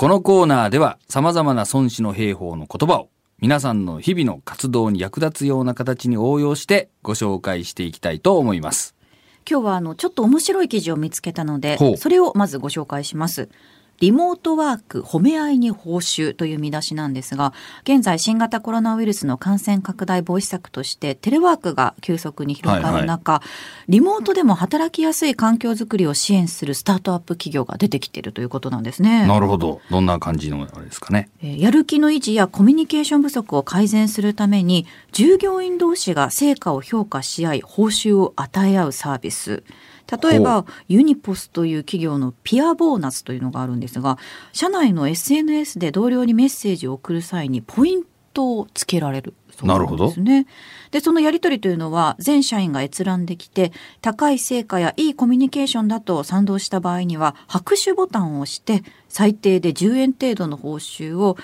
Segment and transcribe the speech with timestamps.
[0.00, 3.10] このコーナーでは様々な孫子の兵法の言葉を
[3.40, 8.94] 皆さんの日々の活動に役立つような形に応用してご紹介していきたいと思います。
[9.50, 13.48] 今日はあのちょっと面白い記事を見つけたのでそれをまずご紹介します。
[14.00, 17.52] リモートワーク褒め合いに報酬という見出しなんですが
[17.82, 23.42] 現在新型コロナウイルスの感染拡大防止策としてテレワークが急速に広がる中、
[23.88, 29.26] リモートでも働きやすい環境づくりを支援するスタートアップ企業が出てきているということなんですね。
[29.26, 29.80] なるほど。
[29.90, 31.28] どんな感じのあれですかね？
[31.42, 39.64] えーやる気の維持やコミュニケーション不足を改善するために従業員同士が成果を評価し合い報酬を与え合うサービス
[40.10, 44.18] 例えばユニポスという企業のピアボーナスというのがあるんですが
[44.52, 50.46] 社内の SNS で同僚にメッセージを送る際にポイントをつけられるそうなんですね。
[50.92, 61.36] でそのやり取りというのは全社員が閲覧できて高い成果やいいコミュニケーションだと賛同した場合には拍手ボタンを押して最低で10円程度の報酬を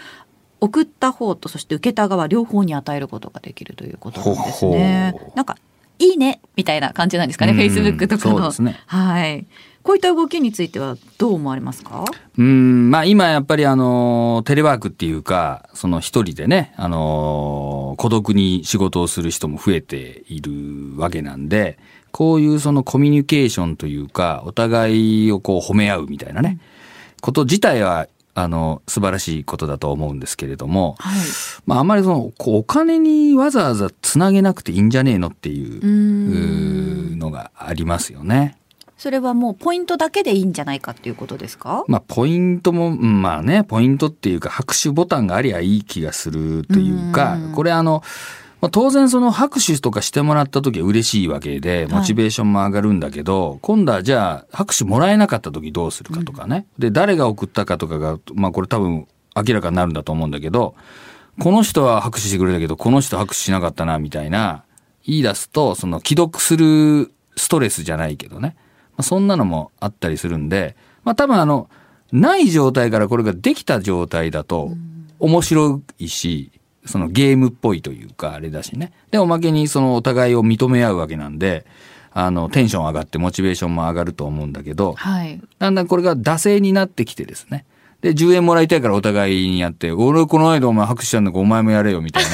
[0.60, 5.32] 送った方とそして受けた側両方に与えることができるということなんですねほうほ。
[5.32, 5.58] うなんか
[6.04, 8.50] いいねみたいな感じなんですかね、うんフェイスブックとかの。
[8.64, 9.46] ねはい。
[9.82, 12.06] こういった動きについてはどう思われますか？
[12.38, 21.78] うん、まあ今やっぱりあの、テレワークっていうか、その一人でね、あの、孤独に仕事をする人も増えているわけなんで、
[22.12, 26.58] こういうそのコミュニケーションというか、お互いをこう褒め合うみたいなね、
[27.20, 31.20] こと自体は、あの、素晴らしいことだと思うんですけれども、はい。
[31.66, 35.78] まああんまりその、こうお金にわざわざつなげなくていいんじゃねえのってい
[37.12, 38.58] うのがありますよね。
[38.96, 41.84] それはもうポイントだけでいいんじゃないかっていうことですか？
[41.88, 48.02] まあ、ポイントも、うんまあね、ポイントっていうか、拍手ボタンがありゃいい気がするというかうん、これあの、
[48.64, 56.64] まあ、当然その拍手とかしてもらった時は嬉しいわけで、モチベーションも上がるんだけど、今度はじゃあ、拍手もらえなかった時どうするかとかね。
[56.78, 59.06] で、誰が送ったかとかが、まあこれ多分
[59.36, 60.74] 明らかになるんだと思うんだけど、
[61.38, 64.64] この人は拍手してくれたけど、この人拍手しなかったな、みたいな、
[65.06, 68.56] 言い出すと、その既読するストレスじゃないけどね。
[68.92, 71.68] まあ、そんなのもあったりするんで、まあ多分あの、
[72.12, 74.70] ない状態からこれができた状態だと
[75.18, 76.50] 面白いし、
[76.86, 78.92] そのゲームっぽいというかあれだしね。
[79.10, 81.64] で、おまけにそのお互いを認め合うわけなんで、
[82.12, 85.40] あの、テンション上がってモチベーションも上がると思うんだけど、はい。
[85.58, 87.64] だんだんこれが惰性になってきてですね。
[88.02, 92.24] で、10円もらいたいからお互いにやって、俺この間お前拍手したんだからお前もやれよみたい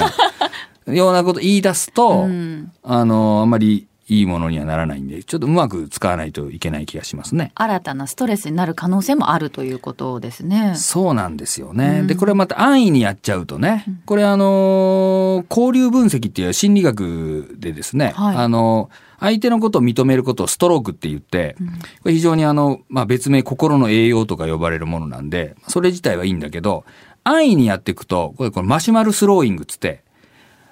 [0.86, 7.52] な、ようなこと言い出すと、 うんあの、あんまりいいものにはならないんで、ちょっとうまく使わないといけない気がしますね。
[7.54, 10.74] 新たなストレスになる可能性もあるということですね。
[10.74, 12.00] そうなんですよね。
[12.00, 21.56] うんで、これはまた安易にやっちゃうとね、これあのー交流分析っていう心理学でですね、はいあの相手のことを認めることをストロークって言って、
[22.02, 26.84] これ非常にあの、まあ、別名心の栄養とか呼ばれるものなんで、それ自体はいいんだけど、
[27.22, 30.02] 安易にやっていくと、これこれマシュマロスローイングっつって、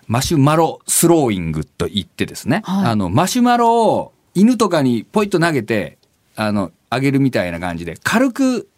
[0.08, 5.98] マシュマロスローイングと言ってですね、はいあの、マシュマロを犬とかにポイッと投げて、
[6.34, 8.68] あの、あげるみたいな感じで、軽く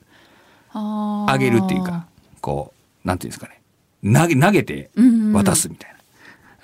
[0.73, 2.07] ああげるっていうか、
[2.41, 2.75] こ
[3.05, 3.61] う、なんていうんですかね。
[4.03, 4.91] 投げ、投げて
[5.33, 5.95] 渡すみたい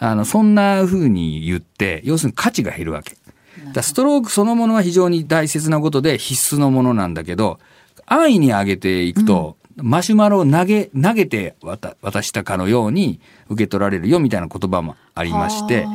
[0.01, 0.11] な。
[0.11, 3.17] あの、そんな風に言って、要するに価値が減るわけ。
[3.73, 7.59] だストロークそのものは非常に大切なことで必須のものなんだけど、
[8.05, 15.87] 安易に上げていくと、マシュマロを投げ、投げて渡渡したかのように受け取られるよみたいな言葉もありまして、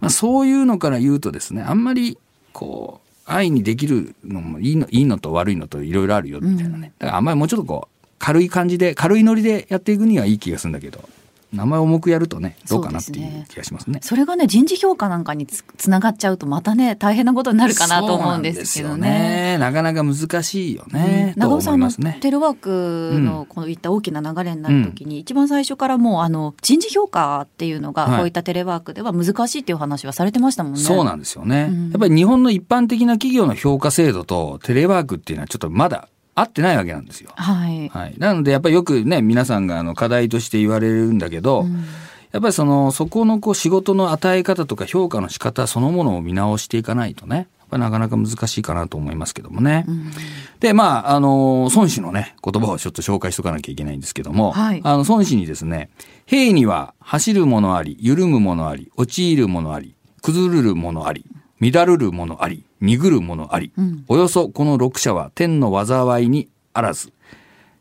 [0.00, 2.18] まあ、そういうのから言うとですね、あんまり、
[2.52, 6.92] こう、愛にできるのもいいの、いいのと悪いのといろいろあるよ、みたいなね。
[6.98, 11.08] だからあんまりもうちょっとこう、軽い感じで、軽いノリでやっていくにはいい気がするんだけど、
[11.52, 14.00] 名前重くやるとね、どうかなっていそう気がしますね。
[14.02, 19.08] それがね人事評価なんかにつつながっちゃうとまたね大変なことになるかなと思うんですけどね。
[19.08, 19.58] ね。
[19.58, 21.32] なかなか難しいよね。
[21.34, 22.18] と長尾さんのね。
[22.20, 30.80] テレワークのこういった大きな流れになるときに、一番最初からもうあの人事評価っていうのがはいこういったテレワークでは難しいっていう話はされてましたもんね。
[30.80, 37.30] そうなんですよね、うんやっぱり日本の一般的な企業の評価制度とテレワークっていうのはちょっとまだ合ってないわけなんですよ。
[37.36, 37.88] はい。
[37.88, 38.14] はい。
[38.18, 41.84] なのでやっぱりよくね、皆さんがあの課題として言われるんだけど、うん
[42.32, 49.84] やっぱりその、そこのこう仕事の与え方とか評価の仕方そのものを見直していかないとね、やっぱりなかなか難しいかなと思いますけどもね。
[49.86, 50.10] うん
[50.58, 55.90] で、まあ、あの、孫子のね、言葉をちょっと紹介しとかなきゃいけないんですけども、はいあの、孫子にですね、
[56.24, 61.26] 兵には走るものあり、緩むものあり、陥るものあり、崩るものあり、
[61.70, 67.12] 乱るるものあり、鈍るものあり、うんおよそこの六者は天の災いにあらず、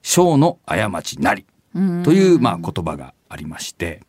[0.04, 4.02] 小の過ちなり、うんという、まあ、言葉がありまして、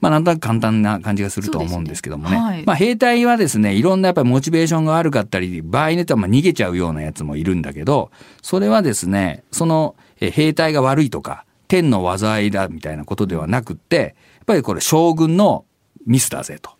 [0.00, 2.36] まあなんとなく簡単な感じがすると思うんですけどもね。
[2.36, 8.10] ねはいまあ兵隊はですね、いろんなやっぱりモチベーションが悪かったり、場合によってはまあ逃げちゃうようなやつもいるんだけど、
[8.42, 15.64] それはですね、そのえ兵隊が悪いとか、天の災いだみたいなことではなくって、やっぱりこれ将軍の
[16.06, 16.79] ミスだぜと。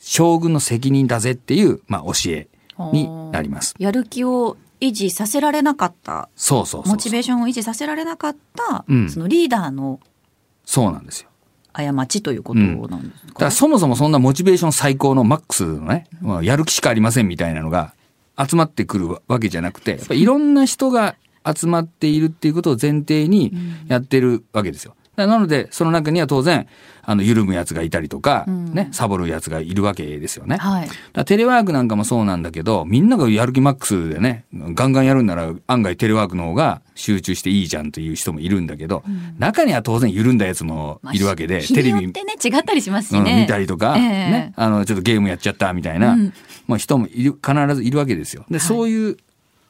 [0.00, 2.48] 将軍の責任だぜっていう、まあ教え
[2.92, 3.74] になります。
[3.78, 6.88] やる気を維持させられなかったそうそう。
[6.88, 10.00] モチベーションを維持させられなかった、うんそのリーダーの
[10.64, 11.28] そうなんですよ。
[11.72, 17.94] 過ちということなんですだかか、らそもそもそんなモチベーション最高のマックスのね、まあやる気しかありませんみたいなのが
[18.38, 21.14] 集まってくるわけじゃなくて、やっぱいろんな人が
[21.46, 23.52] 集まっているっていうことを前提に
[23.86, 24.94] やってるわけですよ。
[25.16, 26.66] なので、その中には当然、
[27.02, 28.72] あの、緩むやつがいたりとか、うん。
[28.72, 30.56] ね、サボるやつがいるわけですよね。
[30.56, 31.24] はい。
[31.24, 39.02] テレワークなんかもそうなんだけど、みんながやる気マックスでね、ガンガンやるんなら案外テレワークの方が集中していいじゃんという人もいるんだけど、
[39.38, 44.02] 中には当然緩んだやつもいるわけで、日テレビってね違ったりしますしうんね、見たりとか、ええ。
[44.02, 46.32] ね、あの、ちょっとゲームやっちゃったみたいな、うん。
[46.66, 48.44] まあ人もいる、必ずいるわけですよ。
[48.48, 48.66] で、はい。
[48.66, 49.16] そういう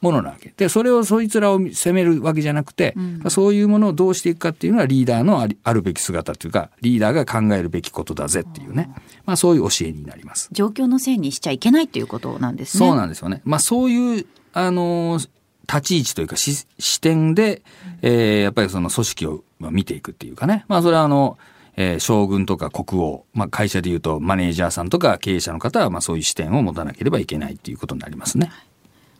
[0.01, 0.53] ものなわけ。
[0.57, 8.89] で、それをそいつらを責めるわけじゃなくて、うんまあそういうものをどうしていくかっていうのはリーダーのありあるべき姿というか、リーダーが考えるべきことだぜっていうね、
[9.25, 10.49] まあそういう教えになります。
[10.51, 12.85] 状況のせいにしちゃいけないということなんですね。
[12.87, 13.41] そうなんですよね。
[13.45, 15.29] まあそういう、あのー
[15.71, 17.61] 立ち位置というかし視点で、
[18.01, 20.65] えーやっぱりその組織をまあ見ていくっていうかね。
[20.67, 21.37] まあそれはあの、
[21.77, 28.51] えー将軍とか国王、まあ会社でいうとマネージャーさんとか経営者の方はまあそういう視点を持たなければいけないっていうことになりますね。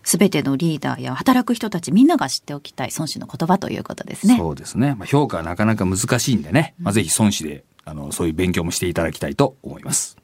[0.03, 4.37] すべてのリーダーや働く人たちみんなが知っておきたい孫子の言葉ということですね。
[4.37, 4.95] そうですね。
[4.97, 6.75] まあ評価はなかなか難しいんでね。
[6.79, 10.20] まあぜひ孫子で、あの、そういう勉強もしていただきたいと思います。